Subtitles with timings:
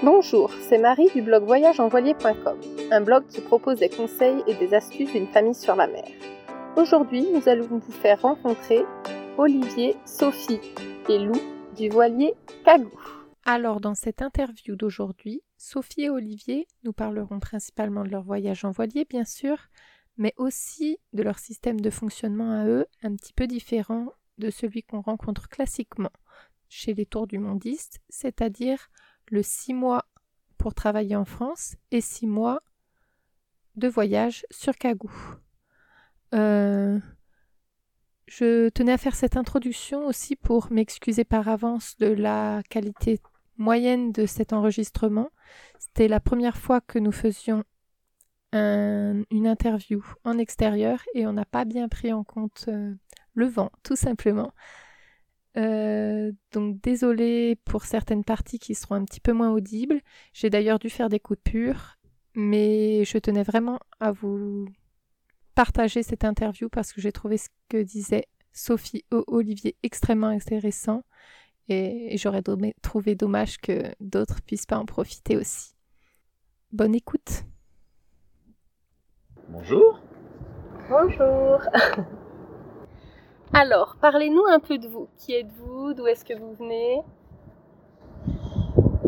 [0.00, 2.60] Bonjour, c'est Marie du blog voyageenvoilier.com,
[2.92, 6.04] un blog qui propose des conseils et des astuces d'une famille sur la mer.
[6.76, 8.84] Aujourd'hui, nous allons vous faire rencontrer
[9.38, 10.60] Olivier, Sophie
[11.08, 11.34] et Lou
[11.76, 12.34] du voilier
[12.64, 12.96] Cagou.
[13.44, 18.70] Alors, dans cette interview d'aujourd'hui, Sophie et Olivier nous parleront principalement de leur voyage en
[18.70, 19.58] voilier, bien sûr,
[20.16, 24.84] mais aussi de leur système de fonctionnement à eux, un petit peu différent de celui
[24.84, 26.12] qu'on rencontre classiquement
[26.68, 28.88] chez les tours du mondiste, c'est-à-dire
[29.30, 30.04] le six mois
[30.56, 32.60] pour travailler en France et six mois
[33.76, 35.12] de voyage sur Cagou.
[36.34, 36.98] Euh,
[38.26, 43.20] je tenais à faire cette introduction aussi pour m'excuser par avance de la qualité
[43.56, 45.30] moyenne de cet enregistrement.
[45.78, 47.64] C'était la première fois que nous faisions
[48.52, 52.94] une interview en extérieur et on n'a pas bien pris en compte euh,
[53.34, 54.52] le vent, tout simplement.
[55.58, 60.00] Euh, donc désolé pour certaines parties qui seront un petit peu moins audibles.
[60.32, 61.96] J'ai d'ailleurs dû faire des coupures,
[62.34, 64.66] mais je tenais vraiment à vous
[65.54, 71.02] partager cette interview parce que j'ai trouvé ce que disait Sophie ou Olivier extrêmement intéressant
[71.68, 72.42] et j'aurais
[72.82, 75.74] trouvé dommage que d'autres puissent pas en profiter aussi.
[76.72, 77.44] Bonne écoute.
[79.48, 80.00] Bonjour.
[80.88, 81.60] Bonjour.
[83.54, 85.08] Alors, parlez-nous un peu de vous.
[85.16, 85.94] Qui êtes-vous?
[85.94, 87.02] D'où est-ce que vous venez?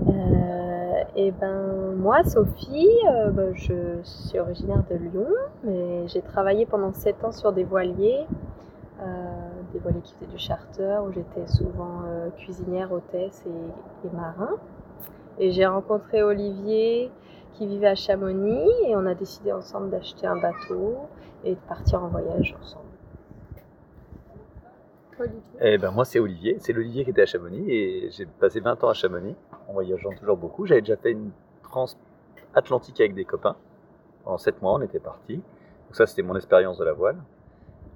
[0.08, 5.26] Euh, Eh ben, moi, Sophie, euh, ben, je suis originaire de Lyon,
[5.62, 8.26] mais j'ai travaillé pendant 7 ans sur des voiliers,
[9.02, 9.04] euh,
[9.74, 12.02] des voiliers qui faisaient du charter, où j'étais souvent
[12.38, 14.56] cuisinière, hôtesse et, et marin.
[15.38, 17.10] Et j'ai rencontré Olivier
[17.52, 20.96] qui vivait à Chamonix et on a décidé ensemble d'acheter un bateau
[21.44, 22.89] et de partir en voyage ensemble.
[25.60, 28.82] Eh ben moi c'est Olivier, c'est l'Olivier qui était à Chamonix et j'ai passé 20
[28.84, 29.36] ans à Chamonix
[29.68, 30.66] en voyageant toujours beaucoup.
[30.66, 31.30] J'avais déjà fait une
[31.62, 33.56] transatlantique avec des copains.
[34.24, 35.36] En 7 mois on était partis.
[35.36, 37.18] Donc ça c'était mon expérience de la voile.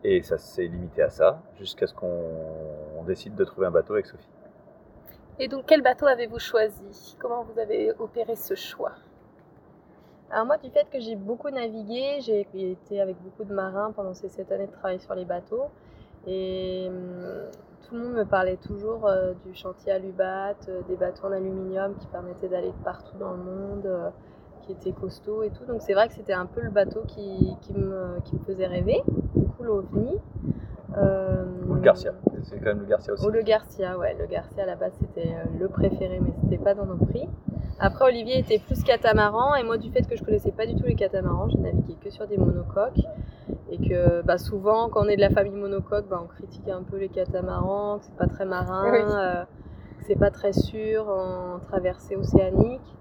[0.02, 4.06] Et ça s'est limité à ça jusqu'à ce qu'on décide de trouver un bateau avec
[4.06, 4.28] Sophie.
[5.38, 7.16] Et donc quel bateau avez-vous choisi?
[7.18, 8.92] Comment vous avez opéré ce choix?
[10.30, 14.14] Alors moi, du fait que j'ai beaucoup navigué, j'ai été avec beaucoup de marins pendant
[14.14, 15.66] ces 7 années de travail sur les bateaux,
[16.26, 17.50] et hum,
[17.86, 21.94] tout le monde me parlait toujours euh, du chantier Alubat, euh, des bateaux en aluminium
[21.96, 24.10] qui permettaient d'aller partout dans le monde, euh,
[24.62, 25.64] qui étaient costauds et tout.
[25.66, 28.66] Donc c'est vrai que c'était un peu le bateau qui, qui, me, qui me faisait
[28.66, 29.02] rêver.
[29.34, 30.18] Du coup, l'OVNI.
[30.96, 32.12] Ou le Garcia,
[32.44, 33.26] c'est quand même le Garcia aussi.
[33.26, 34.16] Ou le Garcia, ouais.
[34.18, 37.28] Le Garcia à la base c'était le préféré, mais c'était pas dans nos prix.
[37.80, 40.84] Après, Olivier était plus catamaran, et moi, du fait que je connaissais pas du tout
[40.84, 43.00] les catamarans, j'ai navigué que sur des monocoques
[43.70, 46.82] et que bah, souvent quand on est de la famille monocoque, bah, on critique un
[46.82, 49.44] peu les catamarans, que c'est pas très marin, euh,
[49.98, 52.94] que c'est pas très sûr en traversée océanique.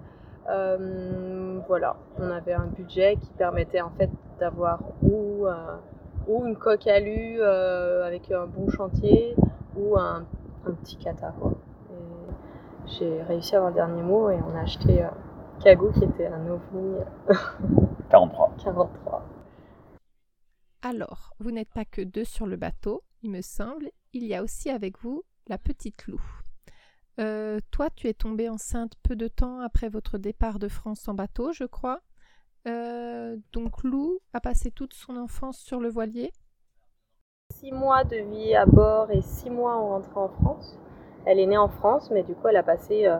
[0.50, 5.76] Euh, voilà, on avait un budget qui permettait en fait d'avoir ou, euh,
[6.28, 9.36] ou une coque alu avec un bon chantier
[9.76, 10.24] ou un,
[10.64, 11.32] petit cata
[12.86, 15.04] J'ai réussi à avoir le dernier mot et on a acheté
[15.62, 16.96] Kago qui était un ovni
[18.10, 18.52] 43.
[18.62, 19.22] 43.
[20.86, 23.90] Alors, vous n'êtes pas que deux sur le bateau, il me semble.
[24.12, 26.20] Il y a aussi avec vous la petite Lou.
[27.18, 31.14] Euh, toi, tu es tombée enceinte peu de temps après votre départ de France en
[31.14, 32.00] bateau, je crois.
[32.68, 36.32] Euh, donc Lou a passé toute son enfance sur le voilier.
[37.54, 40.78] Six mois de vie à bord et six mois en rentrant en France.
[41.24, 43.16] Elle est née en France, mais du coup, elle a passé euh,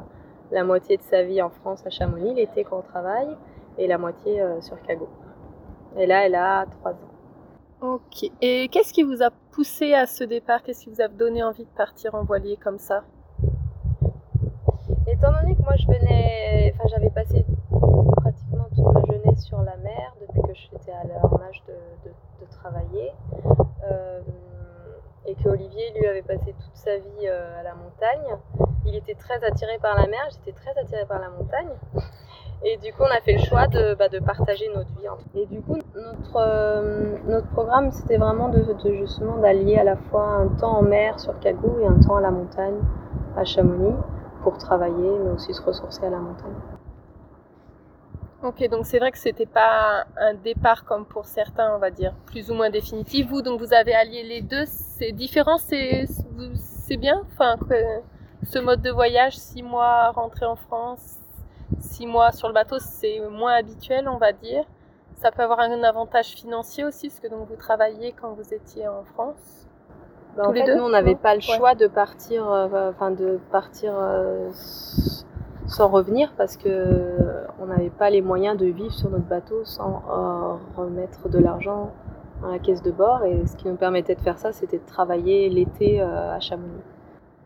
[0.50, 3.34] la moitié de sa vie en France à Chamonix, l'été quand on travaille,
[3.78, 5.08] et la moitié sur Cago.
[5.96, 7.13] Et là, elle a trois ans.
[7.84, 8.30] Ok.
[8.40, 10.62] Et qu'est-ce qui vous a poussé à ce départ?
[10.62, 13.04] Qu'est-ce qui vous a donné envie de partir en voilier comme ça?
[15.06, 17.44] Étant donné que moi je venais, enfin j'avais passé
[18.16, 23.12] pratiquement toute ma jeunesse sur la mer depuis que j'étais en âge de, travailler,
[23.90, 24.20] euh,
[25.26, 28.38] et que Olivier lui avait passé toute sa vie euh, à la montagne,
[28.86, 31.68] il était très attiré par la mer, j'étais très attirée par la montagne.
[32.66, 35.06] Et du coup, on a fait le choix de, bah, de partager notre vie.
[35.34, 38.64] Et du coup, notre, euh, notre programme, c'était vraiment de,
[38.96, 42.22] justement d'allier à la fois un temps en mer sur Cagou et un temps à
[42.22, 42.80] la montagne
[43.36, 43.94] à Chamonix
[44.42, 46.54] pour travailler, mais aussi se ressourcer à la montagne.
[48.42, 52.14] Ok, donc c'est vrai que c'était pas un départ comme pour certains, on va dire,
[52.26, 53.26] plus ou moins définitif.
[53.28, 54.64] Vous, donc vous avez allié les deux.
[54.66, 56.06] C'est différent, c'est
[56.96, 57.22] bien?
[57.32, 57.74] Enfin, que
[58.42, 61.18] ce mode de voyage, six mois, rentrer en France,
[61.80, 64.64] six mois sur le bateau, c'est moins habituel, on va dire.
[65.16, 68.88] Ça peut avoir un avantage financier aussi, parce que donc vous travaillez quand vous étiez
[68.88, 69.66] en France.
[70.36, 73.94] Bah, en fait, nous, on n'avait pas le choix de partir, euh, enfin de partir
[73.96, 74.50] euh,
[75.66, 80.60] sans revenir parce que on n'avait pas les moyens de vivre sur notre bateau sans
[80.76, 81.92] remettre de l'argent
[82.42, 83.24] dans la caisse de bord.
[83.24, 86.82] Et ce qui nous permettait de faire ça, c'était de travailler l'été à Chamonix.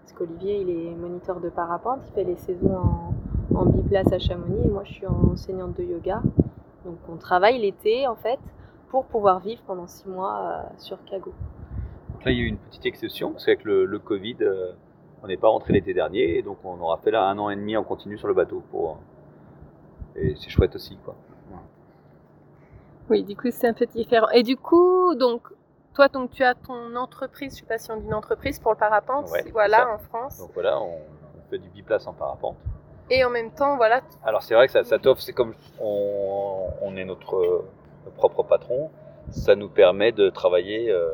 [0.02, 3.07] Parce qu'Olivier, il est moniteur de parapente, il fait les saisons en,
[3.54, 6.22] en biplace à Chamonix et moi je suis enseignante de yoga.
[6.84, 8.38] Donc on travaille l'été en fait
[8.88, 11.32] pour pouvoir vivre pendant six mois euh, sur Cago.
[12.12, 14.72] Donc là il y a eu une petite exception parce qu'avec le, Covid euh,
[15.22, 17.56] on n'est pas rentré l'été dernier et donc on aura fait là un an et
[17.56, 18.98] demi en continu sur le bateau pour
[20.16, 21.14] et c'est chouette aussi quoi.
[23.10, 24.28] Oui, du coup c'est un peu différent.
[24.34, 25.42] Et du coup donc
[25.94, 28.70] toi, donc, tu as ton entreprise, je sais pas si on dit une entreprise pour
[28.70, 30.38] le parapente, voilà, en France.
[30.38, 32.54] Donc voilà, on, on fait du biplace en parapente.
[33.10, 34.02] Et en même temps, voilà.
[34.24, 37.64] Alors c'est vrai que ça, ça t'offre, c'est comme on, est notre,
[38.16, 38.90] propre patron,
[39.30, 41.12] ça nous permet de travailler euh,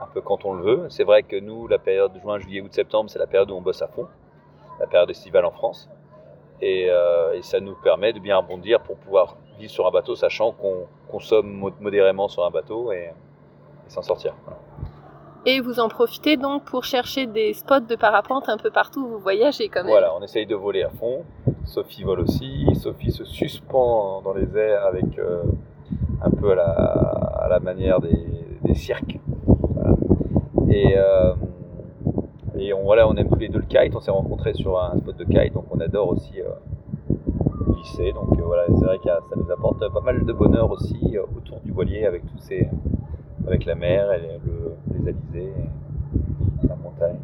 [0.00, 0.86] un peu quand on le veut.
[0.90, 3.60] C'est vrai que nous, la période juin, juillet, août, septembre, c'est la période où on
[3.60, 4.06] bosse à fond,
[4.78, 5.88] la période estivale en France.
[6.60, 10.52] Et, euh, ça nous permet de bien rebondir pour pouvoir vivre sur un bateau, sachant
[10.52, 13.10] qu'on consomme modérément sur un bateau et,
[13.88, 14.34] s'en sortir.
[15.46, 19.08] Et vous en profitez donc pour chercher des spots de parapente un peu partout où
[19.08, 19.90] vous voyagez quand même.
[19.90, 21.22] Voilà, on essaye de voler à fond.
[21.66, 22.66] Sophie vole aussi.
[22.80, 25.42] Sophie se suspend dans les airs avec euh,
[26.22, 29.18] un peu à la, manière des, cirques.
[30.70, 31.34] Et, euh,
[32.56, 33.94] et on, voilà, on aime tous les deux le kite.
[33.94, 37.14] On s'est rencontrés sur un spot de kite, donc on adore aussi euh,
[37.74, 38.12] glisser.
[38.12, 41.70] Donc voilà, c'est vrai que ça nous apporte pas mal de bonheur aussi autour du
[41.70, 42.66] voilier avec tous ces
[43.46, 45.52] avec la mer et le, les alizés,
[46.62, 47.18] et la montagne.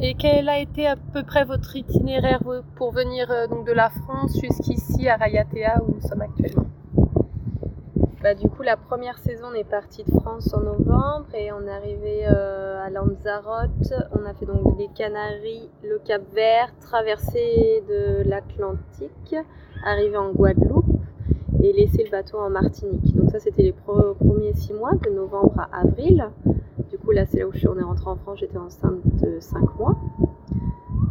[0.00, 2.40] Et quel a été à peu près votre itinéraire
[2.76, 6.66] pour venir euh, donc de la France jusqu'ici à Rayatea où nous sommes actuellement?
[8.22, 11.62] Bah, du coup, la première saison, on est parti de France en novembre et on
[11.62, 13.92] est arrivé euh, à Lanzarote.
[14.12, 19.36] On a fait donc les Canaries, le Cap Vert, traversé de l'Atlantique,
[19.84, 20.87] arrivé en Guadeloupe
[21.62, 23.14] et laisser le bateau en Martinique.
[23.16, 26.30] Donc ça, c'était les premiers six mois, de novembre à avril.
[26.90, 29.00] Du coup, là, c'est là où je suis, on est rentré en France, j'étais enceinte
[29.22, 29.96] de cinq mois.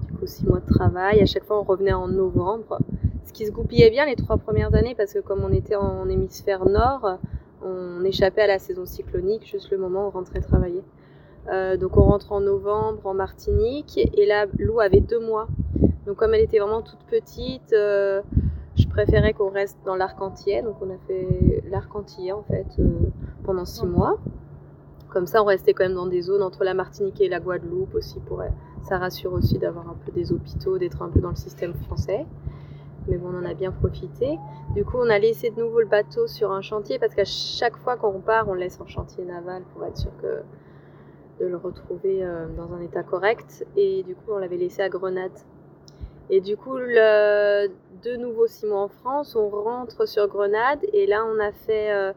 [0.07, 1.21] Du coup, six mois de travail.
[1.21, 2.79] À chaque fois, on revenait en novembre.
[3.25, 6.07] Ce qui se goupillait bien les trois premières années, parce que comme on était en
[6.09, 7.17] hémisphère nord,
[7.63, 10.83] on échappait à la saison cyclonique, juste le moment où on rentrait travailler.
[11.49, 15.47] Euh, donc on rentre en novembre en Martinique, et là, Lou avait deux mois.
[16.05, 18.21] Donc comme elle était vraiment toute petite, euh,
[18.77, 20.61] je préférais qu'on reste dans l'arc entier.
[20.61, 22.87] Donc on a fait l'arc entier en fait euh,
[23.43, 24.17] pendant six mois.
[25.09, 27.95] Comme ça, on restait quand même dans des zones entre la Martinique et la Guadeloupe
[27.95, 28.19] aussi.
[28.19, 28.43] Pour,
[28.83, 32.25] ça rassure aussi d'avoir un peu des hôpitaux, d'être un peu dans le système français.
[33.07, 34.37] Mais bon, on en a bien profité.
[34.75, 37.77] Du coup, on a laissé de nouveau le bateau sur un chantier parce qu'à chaque
[37.77, 40.11] fois qu'on part, on le en chantier naval pour être sûr
[41.39, 43.65] de le retrouver euh, dans un état correct.
[43.77, 45.31] Et du coup, on l'avait laissé à Grenade
[46.29, 47.67] et du coup, le,
[48.03, 51.91] de nouveau six mois en France, on rentre sur Grenade et là on a fait
[51.91, 52.13] euh,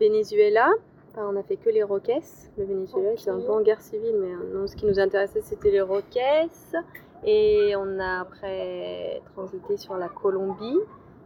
[0.00, 0.68] Venezuela.
[1.10, 2.50] Enfin, on a fait que les Roquesses.
[2.58, 5.40] Le Venezuela c'est un peu en guerre civile, mais euh, non, ce qui nous intéressait
[5.42, 6.74] c'était les Roquesses.
[7.24, 10.78] Et on a après transité sur la Colombie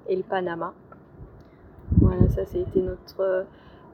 [0.07, 0.73] et le Panama.
[2.01, 3.43] Voilà, ça c'était notre euh,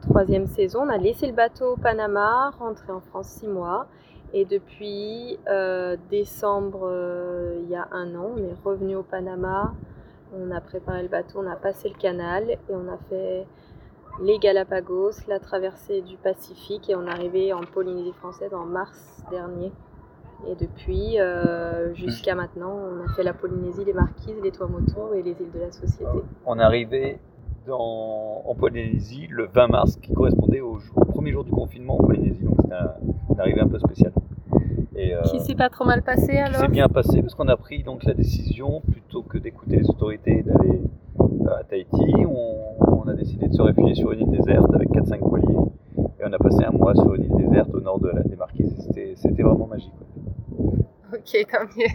[0.03, 0.81] troisième saison.
[0.83, 3.87] On a laissé le bateau au Panama, rentré en France six mois.
[4.39, 9.73] Et depuis euh, décembre, euh, il y a un an, on est revenu au Panama.
[10.37, 13.47] On a préparé le bateau, on a passé le canal et on a fait
[14.21, 19.25] les Galapagos, la traversée du Pacifique et on est arrivé en Polynésie française en mars
[19.31, 19.73] dernier.
[20.47, 25.23] Et depuis, euh, jusqu'à maintenant, on a fait la Polynésie, les Marquises, les Tuamotu et
[25.23, 26.05] les îles de la Société.
[26.45, 27.19] On est arrivé
[27.73, 30.77] en Polynésie le 20 mars, qui correspondait au,
[31.09, 32.45] premier jour du confinement en Polynésie.
[32.45, 32.77] Donc c'était
[33.31, 34.13] une arrivée un peu spéciale.
[35.31, 38.05] Qui s'est pas trop mal passé alors C'est bien passé parce qu'on a pris donc
[38.05, 40.81] la décision, plutôt que d'écouter les autorités d'aller
[41.21, 45.21] euh, à Tahiti, on, a décidé de se réfugier sur une île déserte avec 4-5
[45.21, 45.55] voiliers.
[46.19, 48.35] Et on a passé un mois sur une île déserte au nord de la, des
[48.35, 48.75] Marquises.
[49.15, 49.93] C'était vraiment magique.
[51.13, 51.87] Ok, tant mieux.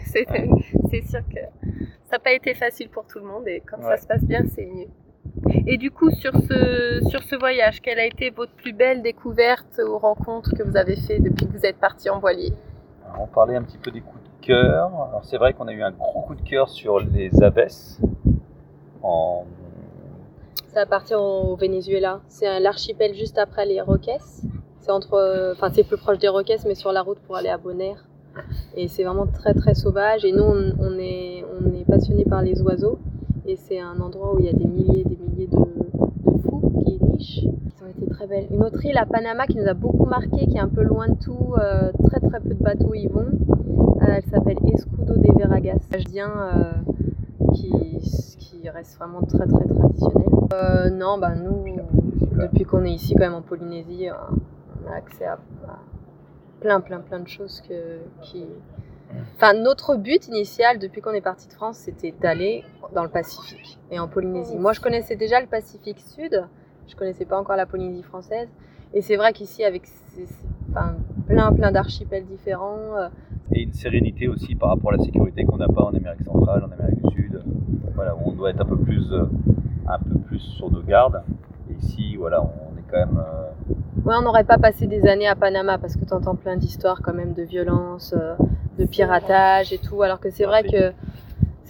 [0.90, 1.40] C'est sûr que
[2.04, 4.42] ça n'a pas été facile pour tout le monde et quand ça se passe bien,
[4.46, 4.88] c'est mieux.
[5.66, 9.80] Et du coup, sur ce, sur ce voyage, quelle a été votre plus belle découverte
[9.86, 12.52] ou rencontre que vous avez fait depuis que vous êtes parti en voilier?
[13.18, 14.86] On parlait un petit peu des coups de cœur.
[14.86, 17.98] Alors c'est vrai qu'on a eu un gros coup de cœur sur les Aves.
[19.02, 19.44] En...
[20.68, 22.20] Ça appartient au Venezuela.
[22.28, 24.42] C'est l'archipel juste après les Roquesses.
[24.80, 27.58] C'est entre, enfin c'est plus proche des Roquesses, mais sur la route pour aller à
[27.58, 28.04] Bonaire.
[28.74, 30.24] Et c'est vraiment très très sauvage.
[30.24, 32.98] Et nous, on, est, on est passionné par les oiseaux.
[33.46, 36.72] Et c'est un endroit où il y a des milliers des milliers de, de fous
[36.84, 37.44] qui nichent.
[37.92, 38.46] Été très belles.
[38.50, 41.08] Une autre île à Panama qui nous a beaucoup marqué, qui est un peu loin
[41.08, 43.26] de tout, euh, très très peu de bateaux y vont.
[43.26, 45.78] Euh, elle s'appelle Escudo de Veragas.
[45.94, 46.72] Euh,
[47.54, 47.98] qui,
[48.38, 50.28] qui reste vraiment très très traditionnel.
[50.52, 51.64] Euh, non, bah nous,
[52.32, 55.38] depuis qu'on est ici quand même en Polynésie, on a accès à,
[56.60, 58.46] plein plein plein de choses que, qui...
[59.36, 63.78] Enfin, notre but initial depuis qu'on est parti de France, c'était d'aller dans le Pacifique
[63.90, 64.56] et en Polynésie.
[64.56, 66.42] Moi, je connaissais déjà le Pacifique Sud,
[66.88, 68.48] je connaissais pas encore la Polynésie française.
[68.94, 69.84] Et c'est vrai qu'ici, avec
[70.70, 70.96] enfin,
[71.26, 73.08] plein plein d'archipels différents,
[73.54, 76.64] et une sérénité aussi par rapport à la sécurité qu'on n'a pas en Amérique centrale,
[76.64, 77.42] en Amérique du Sud.
[77.94, 79.24] Voilà, on doit être un peu plus, euh,
[79.86, 81.22] un peu plus sur nos gardes.
[81.70, 83.18] Et ici, voilà, on est quand même.
[83.18, 83.74] Euh,
[84.06, 87.02] ouais, on n'aurait pas passé des années à Panama parce que tu entends plein d'histoires
[87.02, 88.34] quand même de violence, euh,
[88.78, 90.02] de piratage et tout.
[90.02, 90.92] Alors que c'est vrai que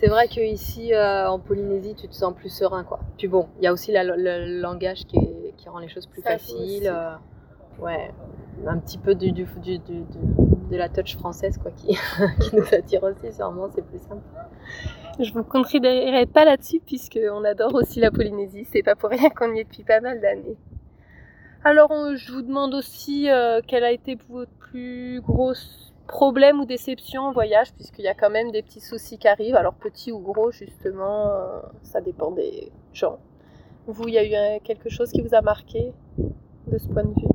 [0.03, 3.01] c'est vrai que ici en Polynésie, tu te sens plus serein, quoi.
[3.19, 5.19] Puis bon, il y a aussi le langage qui,
[5.57, 6.93] qui, rend les choses plus faciles.
[7.79, 8.11] ouais,
[8.67, 10.05] un petit peu du, du, du, du
[10.73, 11.97] de la touch française quoi, qui,
[12.41, 14.23] qui nous attire aussi, sûrement, c'est plus simple.
[15.21, 19.31] Je vous considérerai pas là-dessus puisque on adore aussi la Polynésie, c'est pas pour rien
[19.31, 20.57] qu'on y est depuis pas mal d'années.
[21.65, 25.53] Alors je vous demande aussi euh, quel a été votre plus gros
[26.13, 29.57] problème ou déception en voyage puisqu'il y a quand même des petits soucis qui arrivent,
[29.57, 33.17] alors petits ou gros justement, euh, ça dépend des gens.
[33.87, 37.03] Vous, il y a eu euh, quelque chose qui vous a marqué de ce point
[37.03, 37.29] de vue?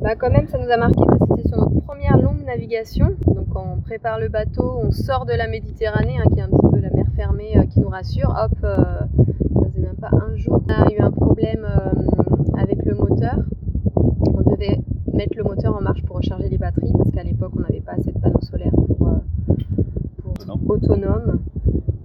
[0.00, 3.16] Bah quand même ça nous a marqué parce que c'était sur notre première longue navigation.
[3.26, 6.68] Donc on prépare le bateau, on sort de la Méditerranée, hein, qui est un petit
[6.70, 8.30] peu la mer fermée euh, qui nous rassure.
[8.38, 10.62] Hop, euh, ça faisait même pas un jour.
[10.68, 11.66] On a eu un problème
[12.58, 13.36] avec le moteur.
[13.96, 14.80] On devait
[15.20, 17.92] mettre le moteur en marche pour recharger les batteries parce qu'à l'époque on n'avait pas
[17.92, 21.40] assez de panneaux solaires pour, pour autonome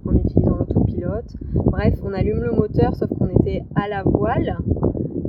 [0.04, 1.34] en utilisant l'autopilote.
[1.54, 4.58] Bref, on allume le moteur sauf qu'on était à la voile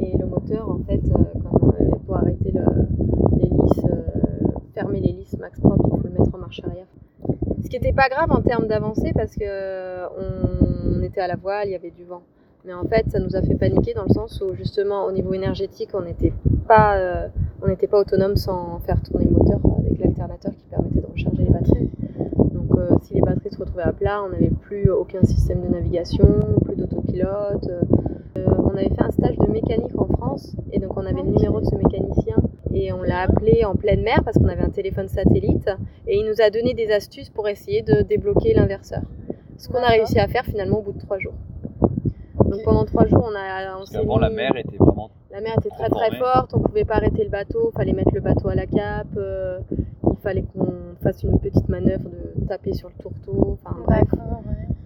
[0.02, 1.00] et le moteur en fait
[2.06, 2.52] pour arrêter
[3.38, 6.88] l'hélice, euh, fermer l'hélice max propre, il faut le mettre en marche arrière.
[7.64, 11.70] Ce qui n'était pas grave en termes d'avancée parce que on, était à la voile,
[11.70, 12.22] il y avait du vent.
[12.68, 15.34] Mais en fait, ça nous a fait paniquer dans le sens où justement au niveau
[15.34, 16.34] énergétique, on n'était
[16.68, 17.30] pas, euh,
[17.62, 21.44] on n'était pas autonome sans faire tourner le moteur avec l'alternateur qui permettait de recharger
[21.44, 21.90] les batteries.
[22.54, 25.70] Donc euh, si les batteries se retrouvaient à plat, on n'avait plus aucun système de
[25.70, 26.28] navigation,
[26.66, 27.70] plus d'autopilote.
[28.36, 31.62] on avait fait un stage de mécanique en France et donc on avait le numéro
[31.62, 32.36] de ce mécanicien
[32.74, 35.70] et on l'a appelé en pleine mer parce qu'on avait un téléphone satellite
[36.06, 39.04] et il nous a donné des astuces pour essayer de débloquer l'inverseur.
[39.56, 41.34] Ce qu'on a réussi à faire finalement au bout de trois jours.
[42.48, 43.78] Donc pendant trois jours, on a.
[43.78, 45.10] On avant, la mer était vraiment.
[45.32, 48.12] La mer était très très forte, on pouvait pas arrêter le bateau, il fallait mettre
[48.14, 52.74] le bateau à la cape, euh, il fallait qu'on fasse une petite manœuvre de taper
[52.74, 53.58] sur le tourteau.
[53.62, 54.08] Enfin bref,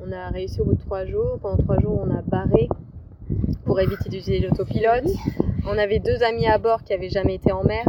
[0.06, 1.38] on a réussi au bout de trois jours.
[1.42, 2.68] Pendant trois jours, on a barré
[3.66, 5.08] pour éviter d'utiliser l'autopilote.
[5.68, 7.86] On avait deux amis à bord qui n'avaient jamais été en mer,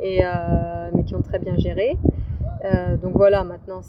[0.00, 1.96] et, euh, mais qui ont très bien géré.
[2.64, 3.80] Euh, donc voilà, maintenant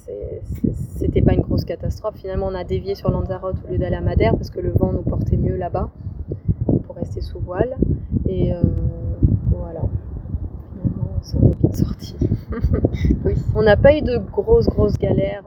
[1.01, 2.15] c'était pas une grosse catastrophe.
[2.15, 4.91] Finalement, on a dévié sur Lanzarote au lieu d'aller à Madère parce que le vent
[4.93, 5.89] nous portait mieux là-bas
[6.85, 7.75] pour rester sous voile.
[8.29, 8.61] Et euh,
[9.49, 9.81] voilà,
[10.71, 12.15] finalement, on s'en est bien sorti.
[13.25, 13.33] oui.
[13.55, 15.43] On n'a pas eu de grosses, grosses galères.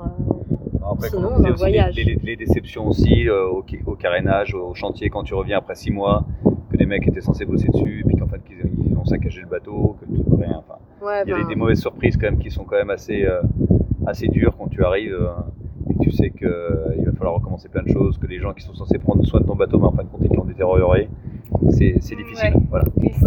[0.91, 1.95] Après, Sinon, on voyage.
[1.97, 6.27] Les, les, déceptions aussi au, au, carénage, au chantier quand tu reviens après six mois
[6.71, 9.97] que des mecs étaient censés bosser dessus, puis qu'en fait ils, ont saccagé le bateau,
[10.01, 10.59] que tout, rien.
[10.59, 10.79] Enfin,
[11.27, 13.41] il y a des, mauvaises surprises quand même qui sont quand même assez, euh,
[14.07, 17.83] assez dures quand tu arrives euh, et tu sais qu'il euh, va falloir recommencer plein
[17.83, 19.93] de choses, que les gens qui sont censés prendre soin de ton bateau, mais en
[19.93, 21.09] fin de compte ils te l'ont détérioré.
[21.71, 22.55] C'est difficile.
[22.71, 22.87] Voilà.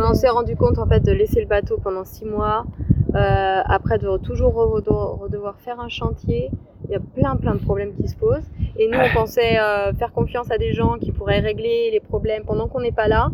[0.09, 2.65] on s'est rendu compte en fait de laisser le bateau pendant six mois,
[3.13, 4.81] après de toujours
[5.29, 6.49] devoir faire un chantier.
[6.85, 8.49] Il y a plein plein de problèmes qui se posent.
[8.77, 12.43] Et nous, on pensait euh, faire confiance à des gens qui pourraient régler les problèmes
[12.45, 13.29] pendant qu'on n'est pas là.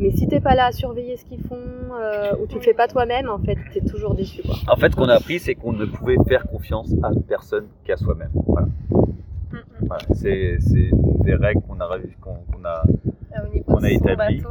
[0.00, 1.58] Mais si t'es pas là à surveiller ce qu'ils font
[1.92, 4.40] euh, ou tu le fais pas toi-même, en fait, t'es toujours déçu.
[4.42, 4.56] Quoi.
[4.66, 7.98] En fait, ce qu'on a appris, c'est qu'on ne pouvait faire confiance à personne qu'à
[7.98, 8.30] soi-même.
[8.46, 8.68] Voilà.
[9.82, 10.04] voilà.
[10.14, 10.58] C'est
[11.24, 11.98] des règles qu'on a,
[12.58, 12.82] on a
[13.78, 14.42] établi.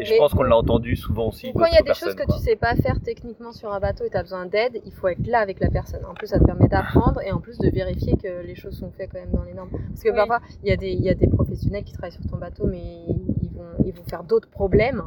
[0.00, 1.52] Et je pense qu'on l'a entendu souvent aussi.
[1.52, 4.04] Quand il y a des choses que tu sais pas faire techniquement sur un bateau
[4.04, 6.04] et tu as besoin d'aide, il faut être là avec la personne.
[6.08, 8.90] En plus, ça te permet d'apprendre et en plus de vérifier que les choses sont
[8.96, 9.70] faites quand même dans les normes.
[9.70, 12.36] Parce que parfois, il y, a des, y a des professionnels qui travaillent sur ton
[12.36, 13.06] bateau, mais
[13.42, 15.02] ils vont, ils vont faire d'autres problèmes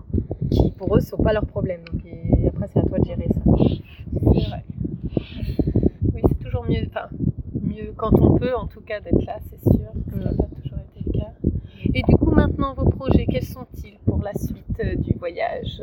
[0.49, 1.81] qui pour eux ne sont pas leurs problèmes.
[1.91, 3.41] Donc, et après, c'est à toi de gérer ça.
[4.33, 4.65] C'est vrai.
[6.13, 7.07] Oui, c'est toujours mieux, enfin,
[7.61, 9.87] mieux quand on peut en tout cas d'être là, c'est sûr.
[11.93, 15.81] Et du coup, maintenant, vos projets, quels sont-ils pour la suite euh, du voyage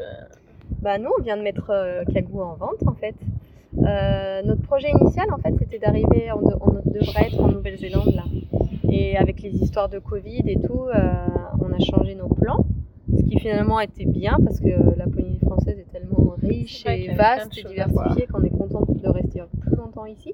[0.81, 3.15] bah, Nous, on vient de mettre euh, Kagou en vente, en fait.
[3.79, 6.41] Euh, notre projet initial, en fait, c'était d'arriver, on,
[6.91, 8.25] devrait être en Nouvelle-Zélande, là.
[8.91, 12.65] Et avec les histoires de Covid et tout, on a changé nos plans.
[13.17, 17.57] Ce qui finalement était bien parce que la Polynésie française est tellement riche et vaste
[17.59, 20.33] et diversifiée qu'on est content de rester plus longtemps ici.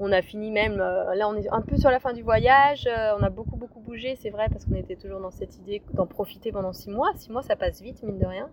[0.00, 2.86] On a fini même, euh, là on est un peu sur la fin du voyage,
[2.86, 5.82] euh, on a beaucoup beaucoup bougé, c'est vrai, parce qu'on était toujours dans cette idée
[5.94, 7.10] d'en profiter pendant six mois.
[7.16, 8.48] Six mois ça passe vite, mine de rien.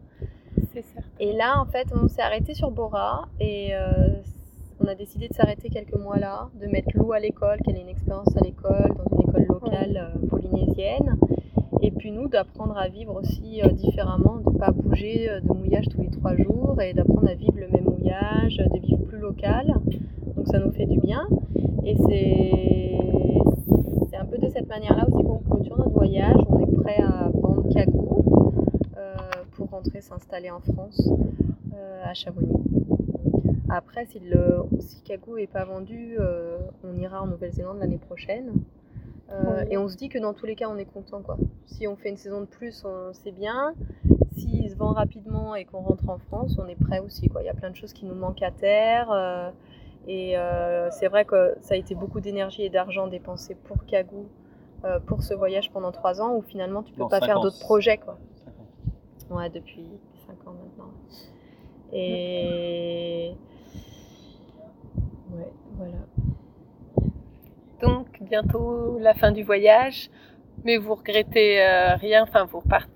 [0.73, 1.07] C'est certain.
[1.19, 4.15] Et là, en fait, on s'est arrêté sur Bora et euh,
[4.79, 7.81] on a décidé de s'arrêter quelques mois là, de mettre Lou à l'école, qu'elle ait
[7.81, 11.17] une expérience à l'école, dans une école locale euh, polynésienne.
[11.81, 15.47] Et puis nous, d'apprendre à vivre aussi euh, différemment, de ne pas bouger euh, de
[15.47, 19.19] mouillage tous les trois jours et d'apprendre à vivre le même mouillage, de vivre plus
[19.19, 19.75] local.
[20.45, 21.27] Donc ça nous fait du bien.
[21.83, 22.99] Et c'est
[24.15, 26.35] un peu de cette manière-là aussi qu'on clôture notre voyage.
[26.49, 28.23] On est prêt à vendre Kagou
[28.95, 29.15] euh,
[29.53, 31.09] pour rentrer s'installer en France,
[31.73, 32.61] euh, à Chamonix.
[33.69, 38.51] Après, si, le, si Kagou n'est pas vendu, euh, on ira en Nouvelle-Zélande l'année prochaine.
[39.31, 39.65] Euh.
[39.71, 41.23] Et on se dit que dans tous les cas, on est content.
[41.23, 41.37] Quoi.
[41.65, 43.73] Si on fait une saison de plus, c'est bien.
[44.37, 47.29] S'il se vend rapidement et qu'on rentre en France, on est prêt aussi.
[47.29, 47.41] Quoi.
[47.41, 49.11] Il y a plein de choses qui nous manquent à terre.
[49.11, 49.49] euh,
[50.07, 54.27] et euh, c'est vrai que ça a été beaucoup d'énergie et d'argent dépensé pour Kagou,
[54.83, 57.39] euh, pour ce voyage pendant trois ans, où finalement tu peux Non, pas cinq faire
[57.39, 57.97] d'autres projets.
[57.97, 58.17] Quoi.
[59.29, 59.87] Ouais, depuis
[60.27, 60.91] 5 ans maintenant.
[61.91, 63.31] Et.
[65.31, 65.97] Ouais, voilà.
[67.81, 70.09] Donc bientôt la fin du voyage,
[70.63, 72.91] mais vous regrettez euh, rien, enfin vous repartez.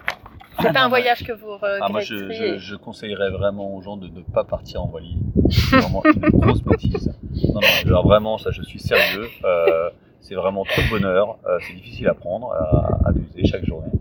[0.61, 1.79] C'est pas un voyage que vous regretteriez.
[1.81, 5.15] Ah, moi, je, je, je conseillerais vraiment aux gens de ne pas partir en voilier.
[5.49, 7.11] C'est vraiment une grosse bêtise.
[7.47, 9.27] Non, non, genre vraiment, ça, je suis sérieux.
[9.45, 9.89] Euh,
[10.21, 11.37] c'est vraiment trop de bonheur.
[11.47, 13.91] Euh, c'est difficile à prendre, à, à doser chaque journée.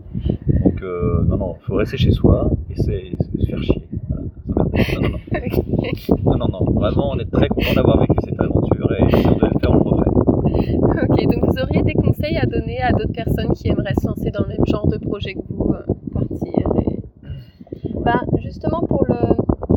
[0.63, 2.91] Donc, euh, non, non, il faut rester chez soi et se
[3.45, 3.81] faire chier.
[4.07, 4.23] Voilà,
[4.95, 5.19] non, non, non.
[6.25, 6.71] non, non, non.
[6.73, 9.71] Vraiment, on est très content d'avoir vécu cette aventure et si on devait le faire,
[9.71, 10.09] on le.
[11.01, 14.31] Ok, donc vous auriez des conseils à donner à d'autres personnes qui aimeraient se lancer
[14.31, 15.58] dans le même genre de projet que vous,
[16.19, 16.99] partir et...
[18.03, 19.15] Bah, justement, pour le.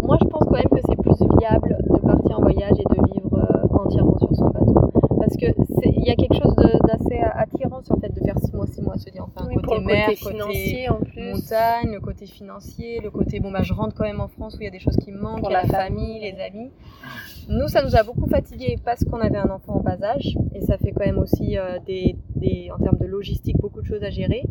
[0.03, 3.13] Moi, je pense quand même que c'est plus viable de partir en voyage et de
[3.13, 4.91] vivre euh, entièrement sur son bateau.
[5.19, 5.47] Parce que
[5.97, 8.83] il y a quelque chose d'assez attirant sur le fait de faire 6 mois, 6
[8.83, 11.23] mois, se dire enfin, Oui, côté mer, côté côté financier en plus.
[11.33, 14.61] montagne, le côté financier, le côté bon bah je rentre quand même en France où
[14.61, 16.71] il y a des choses qui me manquent, Pour la famille, les amis.
[17.49, 20.61] Nous ça nous a beaucoup fatigués parce qu'on avait un enfant en bas âge et
[20.63, 24.03] ça fait quand même aussi euh, des, des- en termes de logistique beaucoup de choses
[24.03, 24.43] à gérer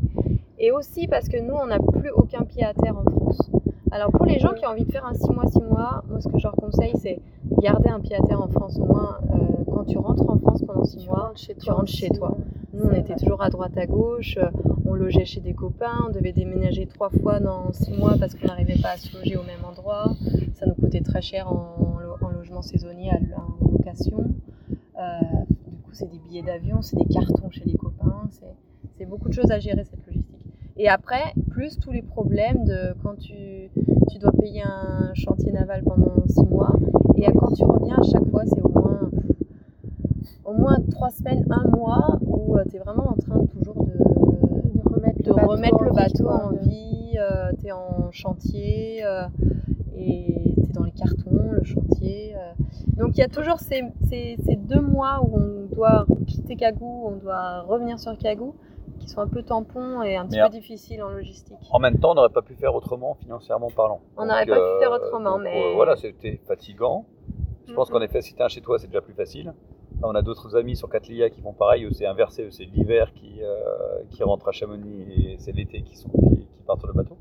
[0.64, 3.52] et aussi parce que nous on n'a plus aucun pied à terre en France.
[3.92, 6.22] Alors pour les gens qui ont envie de faire un 6 mois 6 mois, moi
[6.22, 7.20] ce que je leur conseille c'est
[7.62, 9.38] garder un pied à terre en France au moins euh,
[9.74, 11.20] quand tu rentres en France pendant 6 Tu mois.
[11.28, 11.74] rentres chez tu toi.
[11.74, 12.38] rentres chez toi.
[12.74, 14.50] Nous, on était toujours à droite à gauche, euh,
[14.86, 18.48] on logeait chez des copains, on devait déménager trois fois dans six mois parce qu'on
[18.48, 20.06] n'arrivait pas à se loger au même endroit.
[20.54, 21.76] Ça nous coûtait très cher en,
[22.22, 24.24] en logement saisonnier, en location.
[24.98, 25.02] Euh,
[25.68, 28.24] du coup, c'est des billets d'avion, c'est des cartons chez les copains,
[28.98, 29.84] c'est beaucoup de choses à gérer.
[30.78, 33.70] Et après, plus tous les problèmes de quand tu,
[34.12, 36.74] tu dois payer un chantier naval pendant six mois,
[37.18, 39.10] et à quand tu reviens, à chaque fois, c'est au moins
[40.46, 44.82] au moins trois semaines, un mois où tu es vraiment en train toujours de, De
[44.90, 47.18] remettre de le bateau remettre le en vie, bateau en vie,
[47.60, 49.24] tu es en chantier euh,
[49.96, 52.34] et tu es dans les cartons, le chantier.
[52.36, 52.54] euh.
[52.98, 57.04] Donc il y a toujours ces, ces- ces deux mois où on doit quitter Kagou,
[57.06, 58.56] on doit revenir sur Kagou,
[59.02, 61.58] qui sont un peu tampons et un petit Mais peu difficiles en logistique.
[61.72, 64.02] En même temps, on n'aurait pas pu faire autrement financièrement parlant.
[64.18, 67.06] On n'aurait pas pu faire euh, autrement, donc, mais- euh, voilà, c'était fatigant.
[67.68, 69.46] Je pense qu'en effet, si t'es un chez toi, c'est déjà plus facile.
[70.02, 72.66] Là, on a d'autres amis sur Catlia qui font pareil, eux c'est inversé, eux c'est
[72.66, 76.80] l'hiver qui, euh, qui rentre à Chamonix et c'est l'été qui, sont, qui, qui partent
[76.80, 77.18] sur le bateau.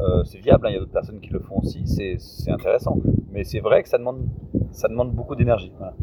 [0.00, 2.50] Euh, c'est viable, hein, il y a d'autres personnes qui le font aussi, c'est c'est
[2.50, 2.96] intéressant.
[3.30, 4.26] Mais c'est vrai que ça demande,
[4.72, 5.72] ça demande beaucoup d'énergie.
[5.78, 5.94] voilà.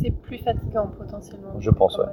[0.00, 1.54] C'est plus fatigant potentiellement.
[1.58, 2.04] Je pense, ouais.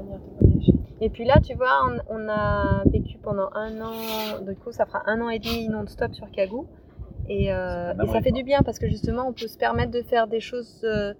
[1.03, 4.85] Et puis là, tu vois, on, on a vécu pendant un an, du coup, ça
[4.85, 6.67] fera un an et demi non-stop sur Kagou.
[7.27, 8.23] Et, euh, et ça rythme.
[8.23, 11.13] fait du bien parce que justement, on peut se permettre de faire des choses euh,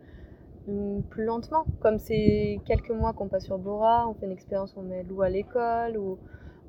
[1.10, 1.65] plus lentement.
[1.82, 5.22] Comme c'est quelques mois qu'on passe sur Bora, on fait une expérience, on met Lou
[5.22, 6.20] à l'école, ou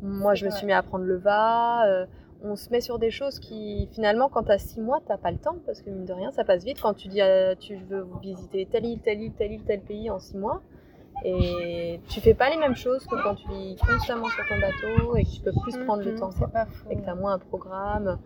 [0.00, 1.86] moi je me suis mis à apprendre le va.
[1.86, 2.06] euh,
[2.44, 5.30] on se met sur des choses qui, finalement, quand tu as six mois, t'as pas
[5.30, 6.80] le temps parce que mine de rien, ça passe vite.
[6.80, 10.10] Quand tu dis euh, tu veux visiter telle île, telle île, telle île, tel pays
[10.10, 10.60] en six mois,
[11.24, 15.16] et tu fais pas les mêmes choses que quand tu vis constamment sur ton bateau
[15.16, 16.30] et que tu peux plus prendre le temps.
[16.30, 16.66] C'est pas.
[16.90, 18.18] Et que tu as moins un programme.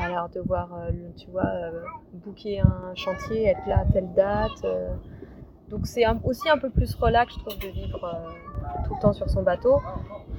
[0.00, 1.82] Alors devoir, euh, tu vois, euh,
[2.12, 4.64] booker un chantier, être là à telle date.
[4.64, 4.94] euh.
[5.68, 8.32] Donc c'est aussi un peu plus relax, je trouve, de vivre
[8.86, 9.80] tout le temps sur son bateau.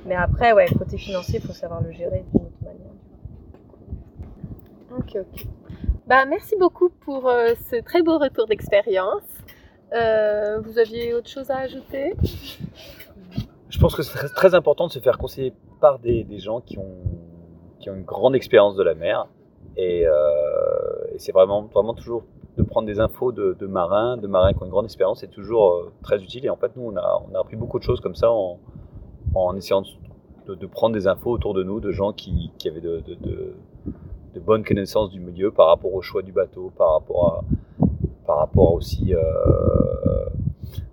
[0.05, 2.91] Mais après, ouais, côté financier, il faut savoir le gérer d'une autre manière.
[4.97, 5.47] Ok, ok.
[6.05, 9.23] Bah, merci beaucoup pour ce très beau retour d'expérience.
[9.93, 12.13] Euh, vous aviez autre chose à ajouter?
[13.69, 16.97] Je pense que c'est très, important de se faire conseiller par des, gens qui ont,
[17.85, 19.27] une grande expérience de la mer.
[19.77, 22.23] Et, et c'est vraiment, vraiment toujours
[22.57, 25.91] de prendre des infos de, marins, de marins qui ont une grande expérience, c'est toujours
[26.03, 26.45] très utile.
[26.45, 29.83] Et en fait, nous, on a, appris beaucoup de choses comme ça en, essayant
[30.47, 33.55] de, prendre des infos autour de nous, de gens qui, avaient de,
[34.39, 37.43] bonnes connaissances du milieu par rapport au choix du bateau, par rapport à,
[38.25, 39.19] par rapport aussi euh,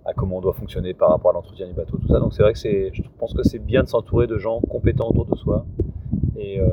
[0.05, 2.19] à comment on doit fonctionner par rapport à l'entretien du bateau, tout ça.
[2.19, 5.09] Donc c'est vrai que c'est, je pense que c'est bien de s'entourer de gens compétents
[5.09, 5.65] autour de soi.
[6.35, 6.67] Et euh,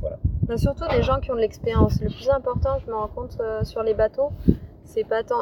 [0.00, 0.18] voilà.
[0.48, 2.00] Mais surtout des gens qui ont de l'expérience.
[2.00, 4.30] Le plus important, je me rends compte euh, sur les bateaux,
[4.84, 5.40] c'est pas tant.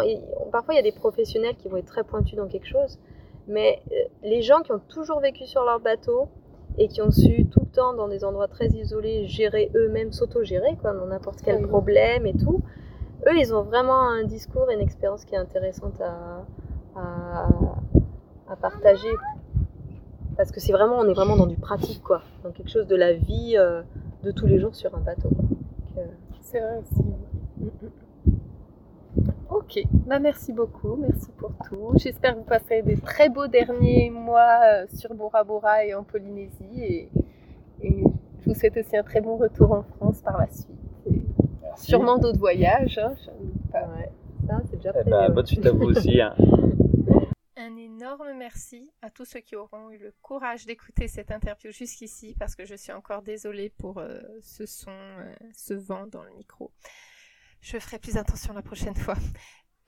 [0.53, 2.99] parfois, il y a des professionnels qui vont être très pointus dans quelque chose,
[3.47, 3.81] mais
[4.23, 6.29] les gens qui ont toujours vécu sur leur bateau
[6.77, 10.77] et qui ont su tout le temps dans des endroits très isolés gérer eux-mêmes, s'auto-gérer
[10.81, 12.63] quoi, dans n'importe quel problème et tout,
[13.27, 16.45] eux, ils ont vraiment un discours et une expérience qui est intéressante à,
[18.61, 19.13] partager.
[20.37, 22.23] Parce que c'est vraiment, on est vraiment dans du pratique, quoi.
[22.43, 23.83] Dans quelque chose de la vie euh,
[24.23, 25.31] de tous les jours sur un bateau.
[25.97, 26.05] Euh,
[26.41, 27.05] c'est vrai aussi.
[29.51, 31.93] Ok, bah merci beaucoup, merci pour tout.
[31.97, 36.05] J'espère que vous passerez des très beaux derniers mois euh, sur Bora Bora et en
[36.05, 37.09] Polynésie.
[37.83, 38.03] Et
[38.41, 40.78] je vous souhaite aussi un très bon retour en France par la suite.
[41.79, 42.99] Sûrement d'autres voyages.
[42.99, 43.15] Hein,
[43.75, 44.11] ouais.
[44.47, 46.21] Ça, c'est déjà eh ben, bonne suite à vous aussi.
[46.21, 46.35] Hein.
[47.57, 52.37] Un énorme merci à tous ceux qui auront eu le courage d'écouter cette interview jusqu'ici
[52.39, 56.31] parce que je suis encore désolée pour euh, ce son, euh, ce vent dans le
[56.33, 56.73] micro.
[57.61, 59.17] Je ferai plus attention la prochaine fois.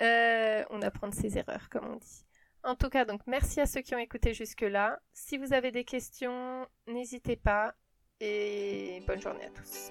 [0.03, 2.27] Euh, on apprend de ses erreurs, comme on dit.
[2.65, 4.99] En tout cas, donc merci à ceux qui ont écouté jusque-là.
[5.13, 7.75] Si vous avez des questions, n'hésitez pas
[8.21, 9.91] et bonne journée à tous.